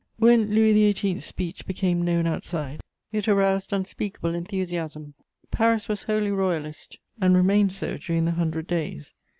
[0.17, 5.13] When Louis XVIII.'s speech became known outside, it aroused unspeakable enthusiasm.
[5.51, 9.13] Paris was wholly Royalist, and remained so during the Hundred Days.